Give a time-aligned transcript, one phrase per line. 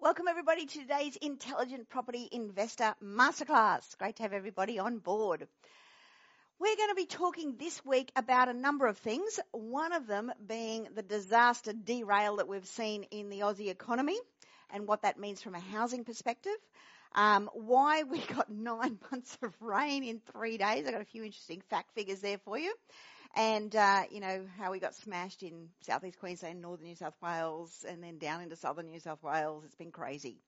[0.00, 3.98] Welcome everybody to today's Intelligent Property Investor Masterclass.
[3.98, 5.48] Great to have everybody on board.
[6.60, 9.40] We're going to be talking this week about a number of things.
[9.50, 14.16] One of them being the disaster derail that we've seen in the Aussie economy
[14.70, 16.56] and what that means from a housing perspective.
[17.16, 20.86] Um, why we got nine months of rain in three days.
[20.86, 22.72] I've got a few interesting fact figures there for you
[23.38, 27.84] and uh, you know how we got smashed in southeast Queensland, northern New South Wales,
[27.88, 29.62] and then down into southern New South Wales.
[29.64, 30.38] It's been crazy.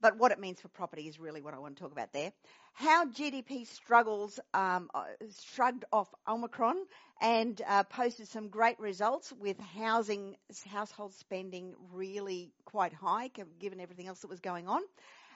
[0.00, 2.32] But what it means for property is really what I want to talk about there.
[2.74, 5.04] How GDP struggles um, uh,
[5.52, 6.76] shrugged off Omicron
[7.20, 10.36] and uh, posted some great results with housing
[10.68, 13.30] household spending really quite high
[13.60, 14.80] given everything else that was going on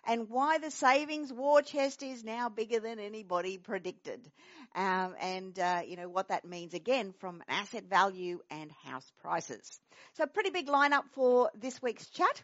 [0.07, 4.21] and why the savings war chest is now bigger than anybody predicted.
[4.75, 9.81] Um, and, uh, you know, what that means again from asset value and house prices.
[10.15, 12.43] So pretty big lineup for this week's chat.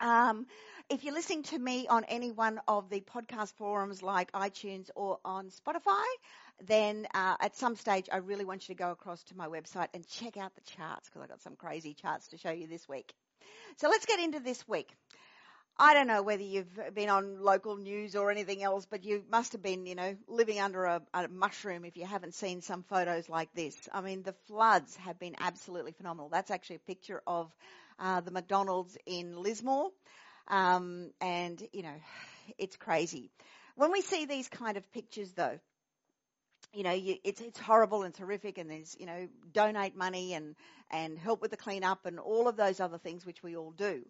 [0.00, 0.46] Um,
[0.90, 5.18] if you're listening to me on any one of the podcast forums like iTunes or
[5.24, 6.04] on Spotify,
[6.66, 9.88] then uh, at some stage I really want you to go across to my website
[9.94, 12.88] and check out the charts because I've got some crazy charts to show you this
[12.88, 13.12] week.
[13.78, 14.88] So let's get into this week.
[15.76, 19.52] I don't know whether you've been on local news or anything else, but you must
[19.52, 23.28] have been, you know, living under a, a, mushroom if you haven't seen some photos
[23.28, 23.76] like this.
[23.92, 26.28] I mean, the floods have been absolutely phenomenal.
[26.28, 27.52] That's actually a picture of
[27.98, 29.90] uh, the McDonald's in Lismore,
[30.46, 32.00] um, and you know,
[32.56, 33.30] it's crazy.
[33.74, 35.58] When we see these kind of pictures, though,
[36.72, 40.54] you know, you, it's it's horrible and terrific, and there's you know, donate money and
[40.92, 44.04] and help with the cleanup and all of those other things which we all do.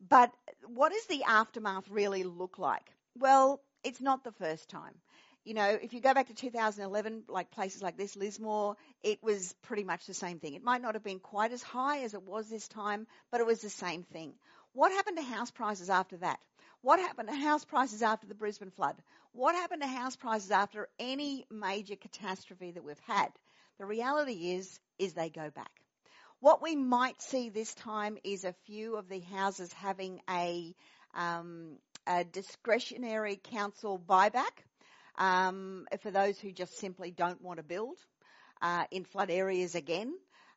[0.00, 0.32] But
[0.66, 2.92] what does the aftermath really look like?
[3.16, 4.94] Well, it's not the first time.
[5.44, 9.54] You know, if you go back to 2011, like places like this, Lismore, it was
[9.62, 10.54] pretty much the same thing.
[10.54, 13.46] It might not have been quite as high as it was this time, but it
[13.46, 14.34] was the same thing.
[14.72, 16.40] What happened to house prices after that?
[16.80, 18.96] What happened to house prices after the Brisbane flood?
[19.32, 23.28] What happened to house prices after any major catastrophe that we've had?
[23.78, 25.83] The reality is, is they go back.
[26.44, 30.74] What we might see this time is a few of the houses having a,
[31.14, 34.52] um, a discretionary council buyback
[35.16, 37.96] um, for those who just simply don't want to build
[38.60, 40.12] uh, in flood areas again.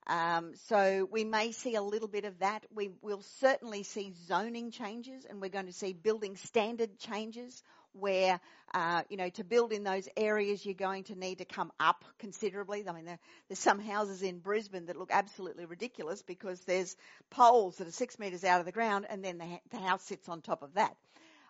[0.07, 2.65] Um, so we may see a little bit of that.
[2.75, 7.63] We will certainly see zoning changes, and we're going to see building standard changes
[7.99, 8.39] where,
[8.73, 12.03] uh, you know, to build in those areas, you're going to need to come up
[12.19, 12.87] considerably.
[12.87, 16.95] I mean, there, there's some houses in Brisbane that look absolutely ridiculous because there's
[17.29, 20.29] poles that are six metres out of the ground and then the, the house sits
[20.29, 20.95] on top of that.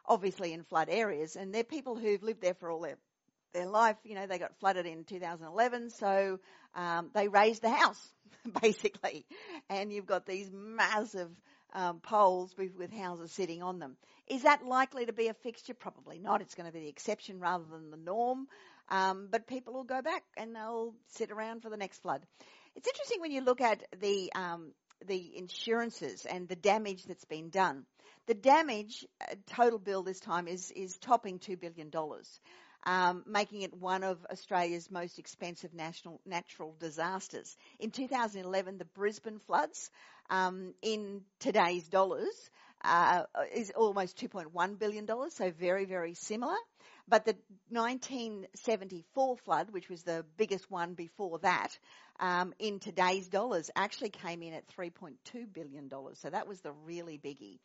[0.05, 2.97] Obviously in flood areas and they're people who've lived there for all their
[3.53, 6.39] their life, you know, they got flooded in 2011, so
[6.75, 8.09] um, they raised the house
[8.61, 9.25] basically,
[9.69, 11.29] and you've got these massive
[11.73, 13.97] um, poles with, with houses sitting on them.
[14.27, 15.73] Is that likely to be a fixture?
[15.73, 16.41] Probably not.
[16.41, 18.47] It's going to be the exception rather than the norm.
[18.89, 22.21] Um, but people will go back and they'll sit around for the next flood.
[22.75, 24.71] It's interesting when you look at the um,
[25.05, 27.85] the insurances and the damage that's been done.
[28.27, 32.39] The damage uh, total bill this time is is topping two billion dollars.
[32.85, 37.57] Um, making it one of Australia's most expensive national natural disasters.
[37.79, 39.89] In 2011, the Brisbane floods,
[40.29, 42.49] um, in today's dollars,
[42.85, 46.55] uh, is almost $2.1 billion, so very, very similar.
[47.07, 47.35] But the
[47.69, 51.77] 1974 flood, which was the biggest one before that,
[52.19, 55.13] um, in today's dollars actually came in at $3.2
[55.53, 55.89] billion.
[56.15, 57.59] So that was the really biggie.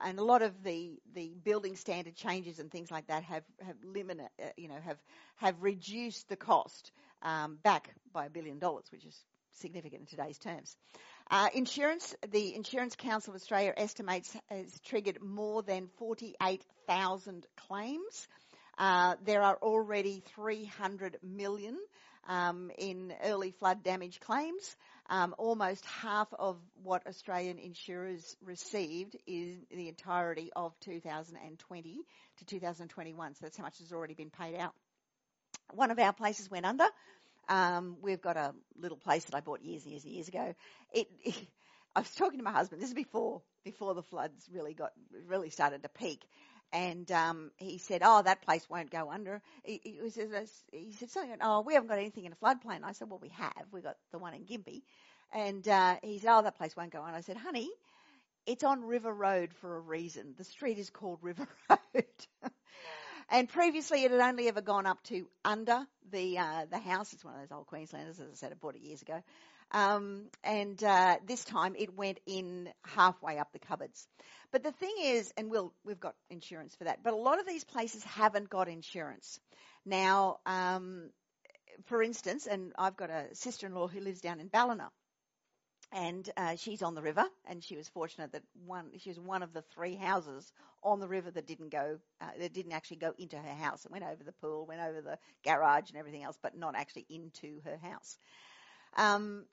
[0.00, 3.76] And a lot of the, the building standard changes and things like that have, have
[3.84, 4.98] limited, uh, you know, have,
[5.36, 6.92] have reduced the cost,
[7.22, 9.16] um, back by a billion dollars, which is
[9.52, 10.76] significant in today's terms.
[11.30, 18.28] Uh, insurance, the Insurance Council of Australia estimates has triggered more than 48,000 claims.
[18.78, 21.76] Uh, there are already 300 million
[22.28, 24.76] um, in early flood damage claims.
[25.10, 32.00] Um, almost half of what Australian insurers received is the entirety of 2020
[32.38, 33.34] to 2021.
[33.34, 34.74] So that's how much has already been paid out.
[35.72, 36.86] One of our places went under.
[37.48, 40.54] Um, we've got a little place that I bought years and years and years ago.
[40.92, 41.34] It, it,
[41.96, 42.80] I was talking to my husband.
[42.80, 44.92] This is before before the floods really got
[45.26, 46.22] really started to peak,
[46.72, 51.10] and um, he said, "Oh, that place won't go under." He, he, said, he said
[51.10, 51.36] something.
[51.40, 52.80] Oh, we haven't got anything in a floodplain.
[52.84, 53.66] I said, "Well, we have.
[53.72, 54.82] We got the one in Gympie,"
[55.32, 57.70] and uh, he said, "Oh, that place won't go under." I said, "Honey."
[58.46, 60.34] It's on River Road for a reason.
[60.38, 62.04] The street is called River Road.
[63.30, 67.12] And previously, it had only ever gone up to under the uh, the house.
[67.12, 69.22] It's one of those old Queenslanders, as I said, I bought it years ago.
[69.70, 74.06] Um, and uh, this time it went in halfway up the cupboards.
[74.50, 77.46] But the thing is, and we'll, we've got insurance for that, but a lot of
[77.46, 79.38] these places haven't got insurance.
[79.84, 81.10] Now, um,
[81.84, 84.90] for instance, and I've got a sister-in-law who lives down in Ballina,
[85.92, 89.42] and uh, she's on the river, and she was fortunate that one she was one
[89.42, 90.50] of the three houses
[90.82, 93.84] on the river that didn't go uh, that didn't actually go into her house.
[93.84, 97.06] It went over the pool, went over the garage and everything else, but not actually
[97.08, 98.18] into her house.
[98.96, 99.44] Um,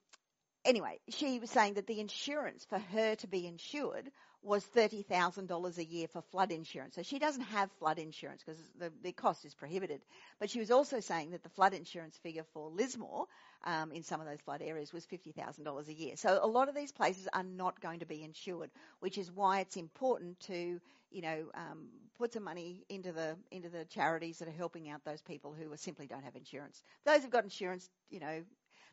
[0.66, 4.10] anyway, she was saying that the insurance for her to be insured
[4.42, 6.94] was $30,000 a year for flood insurance.
[6.94, 10.00] So she doesn't have flood insurance because the, the cost is prohibited.
[10.38, 13.26] But she was also saying that the flood insurance figure for Lismore
[13.64, 16.16] um, in some of those flood areas was $50,000 a year.
[16.16, 18.70] So a lot of these places are not going to be insured,
[19.00, 20.80] which is why it's important to,
[21.10, 25.04] you know, um, put some money into the into the charities that are helping out
[25.04, 26.82] those people who simply don't have insurance.
[27.04, 28.42] Those who've got insurance, you know,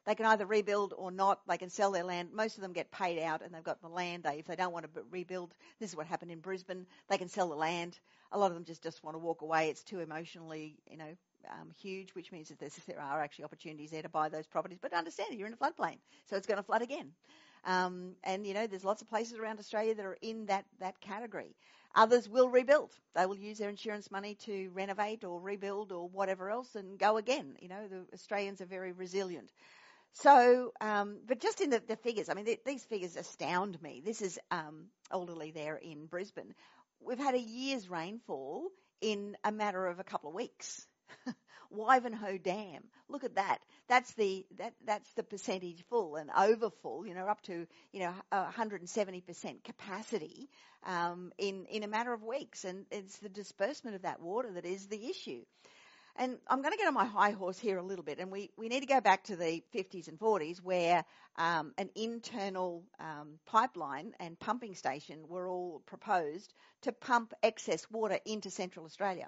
[0.06, 1.42] they can either rebuild or not.
[1.48, 2.30] They can sell their land.
[2.34, 4.24] Most of them get paid out and they've got the land.
[4.24, 6.86] They, if they don't want to rebuild, this is what happened in Brisbane.
[7.10, 8.00] They can sell the land.
[8.32, 9.70] A lot of them just, just want to walk away.
[9.70, 11.16] It's too emotionally, you know,
[11.50, 14.80] um, huge, which means that there are actually opportunities there to buy those properties.
[14.82, 17.12] But understand, you're in a floodplain, so it's going to flood again.
[17.66, 21.00] Um, and you know, there's lots of places around Australia that are in that that
[21.00, 21.56] category.
[21.96, 22.92] Others will rebuild.
[23.16, 27.18] They will use their insurance money to renovate or rebuild or whatever else and go
[27.18, 27.56] again.
[27.62, 29.52] You know, the Australians are very resilient.
[30.14, 34.02] So, um, but just in the, the figures, I mean, th- these figures astound me.
[34.06, 36.54] This is um, elderly there in Brisbane.
[37.00, 38.68] We've had a year's rainfall
[39.02, 40.86] in a matter of a couple of weeks.
[41.76, 42.84] Wivenhoe Dam.
[43.10, 43.60] Look at that.
[43.90, 47.06] That's the that that's the percentage full and overfull.
[47.06, 50.50] You know, up to you know 170% capacity
[50.86, 54.66] um, in in a matter of weeks, and it's the disbursement of that water that
[54.66, 55.44] is the issue.
[56.16, 58.52] And I'm going to get on my high horse here a little bit, and we,
[58.56, 61.04] we need to go back to the 50s and 40s where
[61.38, 68.20] um, an internal um, pipeline and pumping station were all proposed to pump excess water
[68.26, 69.28] into Central Australia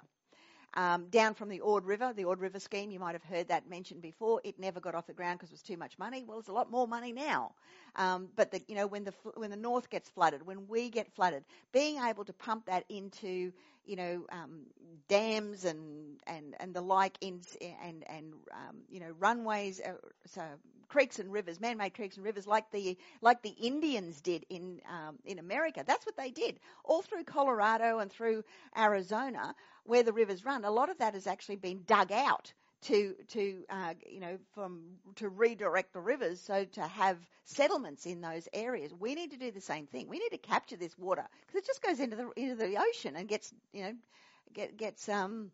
[0.76, 2.90] um, down from the Ord River, the Ord River scheme.
[2.90, 4.40] You might have heard that mentioned before.
[4.44, 6.24] It never got off the ground because it was too much money.
[6.26, 7.52] Well, it's a lot more money now.
[7.96, 11.12] Um, but the, you know, when the when the north gets flooded, when we get
[11.14, 13.52] flooded, being able to pump that into
[13.86, 14.62] you know um,
[15.08, 17.40] dams and and and the like in
[17.82, 19.94] and and um, you know runways, uh,
[20.26, 20.42] so
[20.88, 25.18] creeks and rivers, man-made creeks and rivers, like the like the Indians did in um,
[25.24, 25.84] in America.
[25.86, 28.44] That's what they did all through Colorado and through
[28.76, 29.54] Arizona
[29.86, 32.52] where the rivers run, a lot of that has actually been dug out
[32.82, 34.82] to to uh, you know from
[35.16, 38.92] to redirect the rivers so to have settlements in those areas.
[38.98, 40.08] We need to do the same thing.
[40.08, 43.16] We need to capture this water because it just goes into the into the ocean
[43.16, 43.92] and gets you know
[44.52, 45.50] get, gets um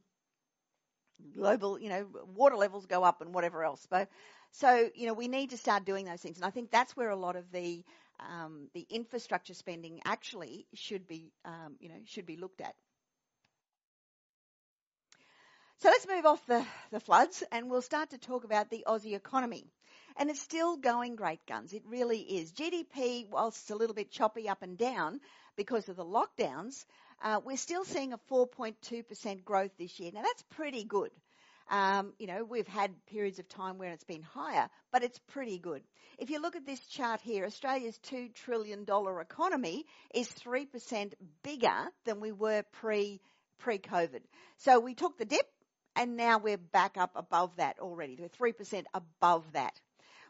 [1.34, 3.86] global you know water levels go up and whatever else.
[3.90, 4.08] But
[4.52, 7.10] so you know we need to start doing those things, and I think that's where
[7.10, 7.84] a lot of the
[8.20, 12.74] um, the infrastructure spending actually should be um, you know should be looked at.
[15.82, 19.16] So let's move off the, the floods and we'll start to talk about the Aussie
[19.16, 19.72] economy.
[20.16, 21.72] And it's still going great guns.
[21.72, 22.52] It really is.
[22.52, 25.20] GDP, whilst it's a little bit choppy up and down
[25.56, 26.84] because of the lockdowns,
[27.22, 30.10] uh, we're still seeing a 4.2% growth this year.
[30.12, 31.10] Now that's pretty good.
[31.70, 35.58] Um, you know, we've had periods of time where it's been higher, but it's pretty
[35.58, 35.82] good.
[36.18, 38.84] If you look at this chart here, Australia's $2 trillion
[39.20, 43.20] economy is 3% bigger than we were pre,
[43.58, 44.20] pre-COVID.
[44.58, 45.46] So we took the dip,
[45.96, 48.18] and now we're back up above that already.
[48.20, 49.80] We're 3% above that.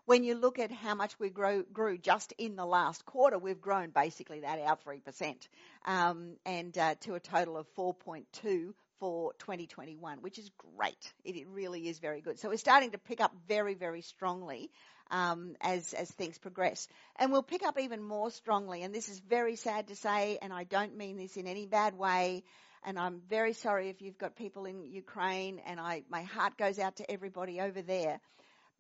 [0.05, 3.61] When you look at how much we grow, grew just in the last quarter, we've
[3.61, 5.37] grown basically that our 3%,
[5.85, 11.13] um, and uh, to a total of 4.2 for 2021, which is great.
[11.25, 12.41] It, it, really is very good.
[12.41, 14.71] So we're starting to pick up very, very strongly
[15.11, 18.83] um, as as things progress, and we'll pick up even more strongly.
[18.83, 21.97] And this is very sad to say, and I don't mean this in any bad
[21.97, 22.43] way
[22.85, 26.81] and I'm very sorry if you've got people in Ukraine, and I, my heart goes
[26.81, 28.21] out to everybody over there.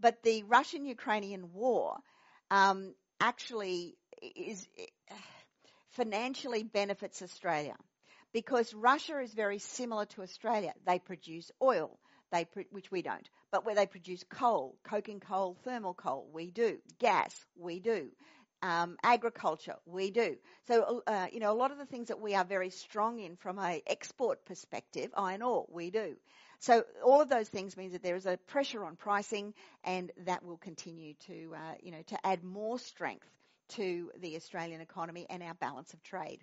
[0.02, 1.96] But the Russian-Ukrainian war
[2.50, 4.68] um, actually is
[5.92, 7.76] financially benefits Australia
[8.32, 10.74] because Russia is very similar to Australia.
[10.86, 11.98] They produce oil,
[12.32, 16.78] they which we don't, but where they produce coal, coking coal, thermal coal, we do.
[16.98, 18.10] Gas, we do
[18.62, 20.36] um, agriculture, we do.
[20.68, 23.36] So, uh, you know, a lot of the things that we are very strong in
[23.36, 26.14] from a export perspective, iron ore, we do.
[26.62, 29.52] So all of those things means that there is a pressure on pricing,
[29.82, 33.26] and that will continue to, uh, you know, to add more strength
[33.70, 36.38] to the Australian economy and our balance of trade.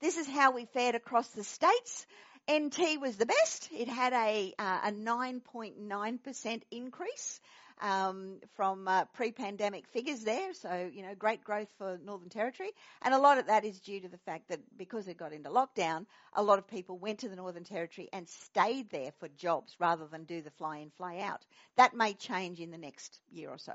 [0.00, 2.06] This is how we fared across the states.
[2.50, 3.70] NT was the best.
[3.72, 7.40] It had a, uh, a 9.9% increase
[7.80, 10.52] um, from uh, pre-pandemic figures there.
[10.54, 12.70] So, you know, great growth for Northern Territory.
[13.02, 15.50] And a lot of that is due to the fact that because it got into
[15.50, 19.76] lockdown, a lot of people went to the Northern Territory and stayed there for jobs
[19.78, 21.44] rather than do the fly in, fly out.
[21.76, 23.74] That may change in the next year or so.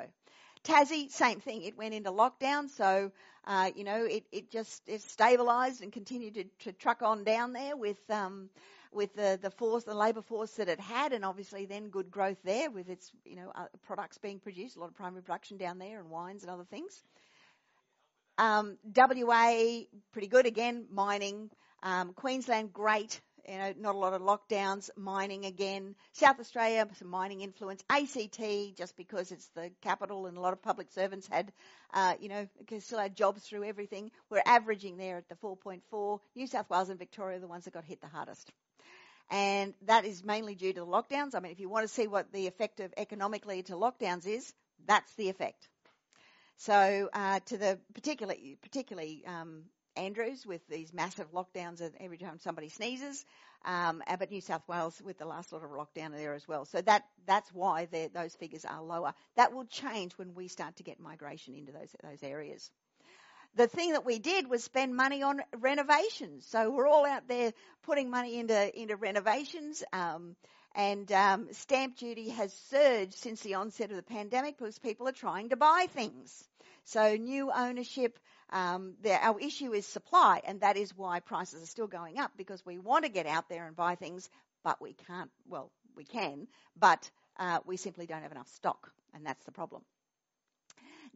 [0.66, 1.62] Tassie, same thing.
[1.62, 3.12] It went into lockdown, so
[3.46, 7.54] uh, you know it, it just it stabilised and continued to, to, truck on down
[7.54, 8.50] there with um,
[8.96, 12.38] with the, the force, the labour force that it had, and obviously then good growth
[12.44, 15.78] there with its you know uh, products being produced, a lot of primary production down
[15.78, 17.04] there, and wines and other things.
[18.38, 21.50] Um, WA pretty good again, mining.
[21.84, 25.96] Um, Queensland great, you know, not a lot of lockdowns, mining again.
[26.14, 27.84] South Australia, some mining influence.
[27.90, 31.54] ACT, just because it's the capital and a lot of public servants had,
[31.94, 32.48] uh, you know,
[32.80, 34.12] still had jobs through everything.
[34.30, 36.20] We're averaging there at the 4.4.
[36.36, 38.52] New South Wales and Victoria the ones that got hit the hardest
[39.30, 41.36] and that is mainly due to the lockdowns.
[41.36, 44.54] I mean, if you want to see what the effect of economically to lockdowns is,
[44.86, 45.68] that's the effect.
[46.58, 49.64] So, uh, to the particularly, particularly um,
[49.98, 53.26] Andrews with these massive lockdowns and every time somebody sneezes,
[53.66, 56.66] um, but New South Wales with the last sort of lockdown there as well.
[56.66, 59.14] So that that's why those figures are lower.
[59.36, 62.70] That will change when we start to get migration into those those areas
[63.56, 66.46] the thing that we did was spend money on renovations.
[66.48, 69.84] So we're all out there putting money into into renovations.
[69.94, 70.36] Um,
[70.76, 75.14] and um, stamp duty has surged since the onset of the pandemic because people are
[75.14, 76.48] trying to buy things.
[76.84, 78.20] So new ownership.
[78.52, 82.64] Um, our issue is supply, and that is why prices are still going up because
[82.64, 84.30] we want to get out there and buy things,
[84.64, 85.32] but we can't.
[85.48, 86.48] Well, we can,
[86.78, 89.82] but uh, we simply don't have enough stock, and that's the problem.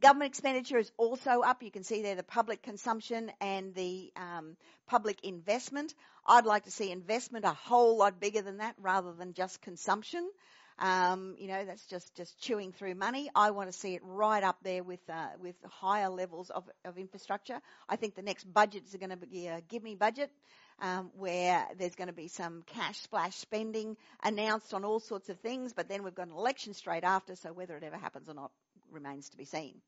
[0.00, 1.62] Government expenditure is also up.
[1.62, 5.94] You can see there the public consumption and the um, public investment.
[6.26, 10.30] I'd like to see investment a whole lot bigger than that rather than just consumption.
[10.78, 13.30] Um, you know, that's just, just chewing through money.
[13.34, 16.96] I want to see it right up there with uh, with higher levels of, of
[16.96, 17.60] infrastructure.
[17.86, 20.30] I think the next budget is going to be a give me budget.
[20.82, 25.38] Um, where there's going to be some cash splash spending announced on all sorts of
[25.40, 28.34] things, but then we've got an election straight after, so whether it ever happens or
[28.34, 28.50] not
[28.92, 29.80] remains to be seen.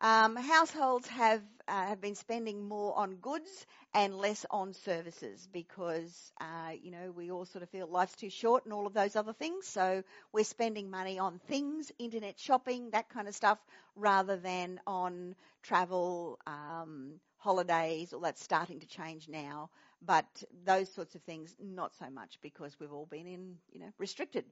[0.00, 6.32] Um, households have uh, have been spending more on goods and less on services because
[6.40, 9.16] uh, you know we all sort of feel life's too short and all of those
[9.16, 9.66] other things.
[9.66, 13.58] So we're spending money on things, internet shopping, that kind of stuff,
[13.96, 18.12] rather than on travel, um, holidays.
[18.12, 19.68] All that's starting to change now,
[20.00, 20.26] but
[20.64, 24.44] those sorts of things not so much because we've all been in you know restricted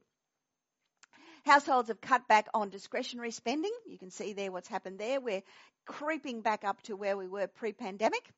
[1.47, 3.71] Households have cut back on discretionary spending.
[3.87, 5.21] You can see there what's happened there.
[5.21, 5.43] We're
[5.85, 8.33] creeping back up to where we were pre-pandemic.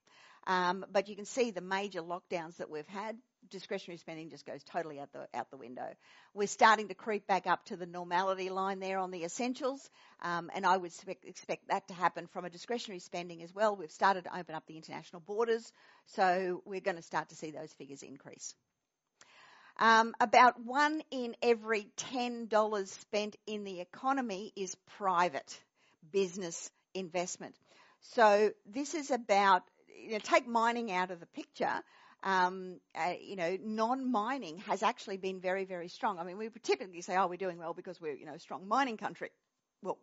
[0.46, 3.18] Um, but you can see the major lockdowns that we've had.
[3.50, 5.88] Discretionary spending just goes totally out the out the window.
[6.36, 9.90] We're starting to creep back up to the normality line there on the essentials,
[10.22, 13.76] um, and I would expect, expect that to happen from a discretionary spending as well.
[13.76, 15.72] We've started to open up the international borders,
[16.06, 18.54] so we're going to start to see those figures increase.
[19.80, 25.60] Um, about one in every $10 spent in the economy is private
[26.12, 27.56] business investment.
[28.02, 29.64] So this is about,
[30.04, 31.82] you know, take mining out of the picture.
[32.24, 36.20] Um, uh, you know, non-mining has actually been very, very strong.
[36.20, 38.68] I mean, we typically say, oh, we're doing well because we're, you know, a strong
[38.68, 39.30] mining country.
[39.82, 39.98] Well,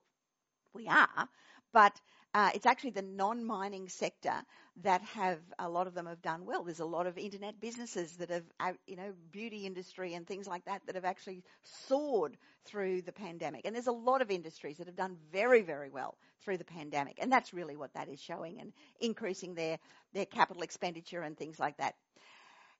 [0.72, 1.28] we are,
[1.74, 2.00] but
[2.36, 4.34] uh, it's actually the non-mining sector
[4.82, 6.62] that have a lot of them have done well.
[6.62, 10.46] There's a lot of internet businesses that have, uh, you know, beauty industry and things
[10.46, 13.62] like that that have actually soared through the pandemic.
[13.64, 17.18] And there's a lot of industries that have done very, very well through the pandemic.
[17.22, 19.78] And that's really what that is showing and increasing their,
[20.12, 21.94] their capital expenditure and things like that.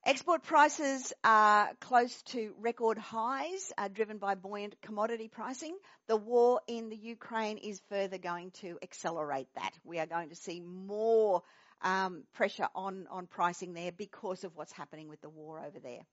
[0.07, 5.75] Export prices are close to record highs, uh, driven by buoyant commodity pricing.
[6.07, 9.71] The war in the Ukraine is further going to accelerate that.
[9.83, 11.43] We are going to see more
[11.81, 16.05] um, pressure on, on pricing there because of what's happening with the war over there.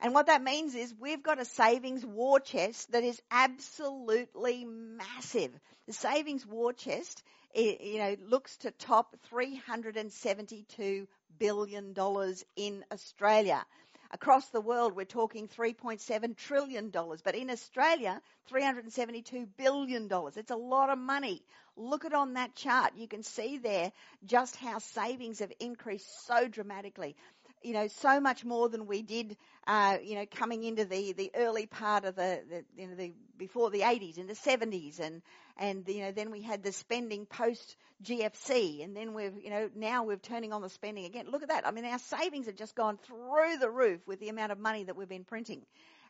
[0.00, 5.52] And what that means is we've got a savings war chest that is absolutely massive.
[5.86, 7.22] The savings war chest,
[7.54, 11.06] you know, looks to top 372
[11.38, 13.64] billion dollars in Australia.
[14.12, 18.20] Across the world, we're talking $3.7 trillion, but in Australia,
[18.52, 20.08] $372 billion.
[20.36, 21.42] It's a lot of money.
[21.76, 22.92] Look at on that chart.
[22.96, 23.92] You can see there
[24.24, 27.16] just how savings have increased so dramatically.
[27.62, 29.36] You know, so much more than we did,
[29.66, 33.12] uh, you know, coming into the, the early part of the, the, you know, the,
[33.36, 35.22] before the 80s, and the 70s, and,
[35.56, 39.70] and, you know, then we had the spending post GFC, and then we've, you know,
[39.74, 41.26] now we're turning on the spending again.
[41.30, 41.66] Look at that.
[41.66, 44.84] I mean, our savings have just gone through the roof with the amount of money
[44.84, 45.62] that we've been printing.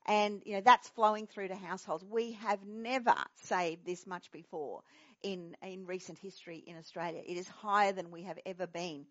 [0.07, 2.05] And, you know, that's flowing through to households.
[2.05, 4.83] We have never saved this much before
[5.23, 7.23] in, in recent history in Australia.
[7.27, 9.07] It is higher than we have ever been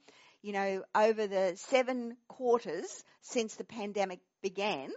[0.46, 4.92] you know, over the seven quarters since the pandemic began,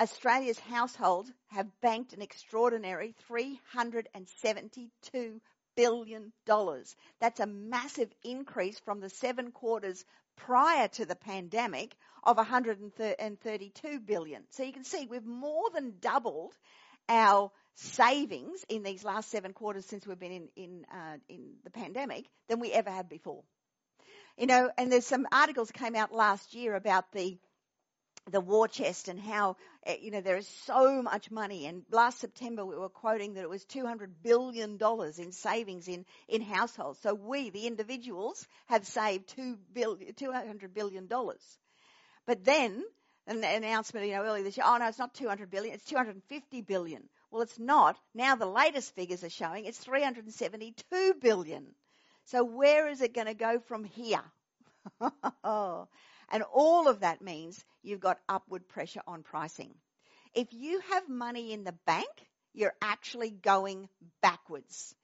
[0.00, 4.90] Australia's households have banked an extraordinary $372
[5.76, 6.32] billion.
[7.20, 10.04] That's a massive increase from the seven quarters
[10.36, 14.42] prior to the pandemic of 132 billion.
[14.50, 16.54] So you can see we've more than doubled
[17.08, 21.70] our savings in these last seven quarters since we've been in in, uh, in the
[21.70, 23.44] pandemic than we ever had before.
[24.38, 27.38] You know, and there's some articles came out last year about the
[28.30, 31.66] the war chest and how eh, you know there is so much money.
[31.66, 36.06] And last september we were quoting that it was 200 billion dollars in savings in
[36.28, 37.00] in households.
[37.00, 41.58] So we the individuals have saved 2 billion 200 billion dollars.
[42.26, 42.84] But then
[43.26, 46.62] an announcement you know earlier this year oh no it's not 200 billion it's 250
[46.62, 47.08] billion.
[47.30, 47.98] Well it's not.
[48.14, 51.74] Now the latest figures are showing it's 372 billion
[52.24, 54.22] so where is it going to go from here?
[55.00, 59.74] and all of that means you've got upward pressure on pricing.
[60.34, 62.08] If you have money in the bank,
[62.54, 63.88] you're actually going
[64.22, 64.94] backwards.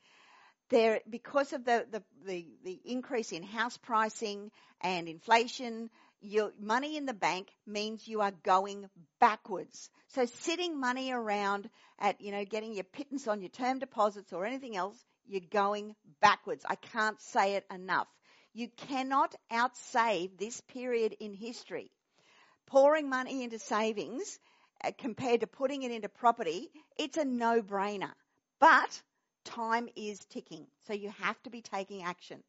[0.71, 5.89] There, because of the, the, the, the increase in house pricing and inflation,
[6.21, 9.89] your money in the bank means you are going backwards.
[10.09, 14.45] So sitting money around at, you know, getting your pittance on your term deposits or
[14.45, 16.65] anything else you're going backwards.
[16.69, 18.09] I can't say it enough.
[18.55, 21.91] You cannot outsave this period in history.
[22.67, 24.39] Pouring money into savings
[24.83, 28.13] uh, compared to putting it into property, it's a no-brainer.
[28.59, 29.03] But
[29.45, 32.43] time is ticking, so you have to be taking action.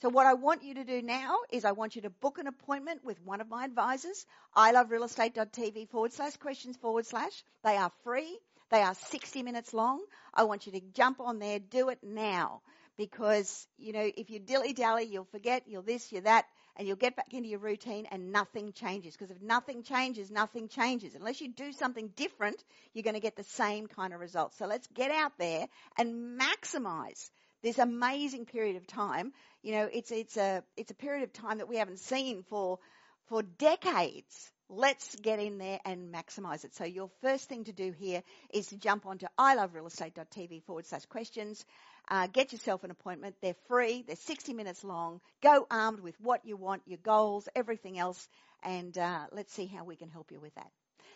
[0.00, 2.48] So what I want you to do now is I want you to book an
[2.48, 7.44] appointment with one of my advisors, iloverealestate.tv forward slash questions forward slash.
[7.62, 8.38] They are free.
[8.72, 10.02] They are 60 minutes long.
[10.32, 12.62] I want you to jump on there, do it now.
[12.96, 16.96] Because, you know, if you dilly dally, you'll forget, you'll this, you're that, and you'll
[16.96, 19.14] get back into your routine and nothing changes.
[19.14, 21.14] Because if nothing changes, nothing changes.
[21.14, 24.56] Unless you do something different, you're going to get the same kind of results.
[24.56, 25.66] So let's get out there
[25.98, 27.30] and maximize
[27.62, 29.34] this amazing period of time.
[29.62, 32.78] You know, it's, it's a, it's a period of time that we haven't seen for,
[33.26, 34.50] for decades.
[34.74, 36.74] Let's get in there and maximize it.
[36.74, 38.22] So your first thing to do here
[38.54, 41.62] is to jump onto iloverealestate.tv forward slash questions.
[42.08, 43.36] Uh, get yourself an appointment.
[43.42, 44.02] They're free.
[44.06, 45.20] They're 60 minutes long.
[45.42, 48.26] Go armed with what you want, your goals, everything else.
[48.62, 50.70] And uh, let's see how we can help you with that.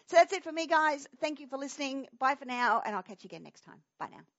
[0.09, 1.09] So that's it for me, guys.
[1.21, 2.07] Thank you for listening.
[2.19, 3.83] Bye for now, and I'll catch you again next time.
[3.99, 4.36] Bye now.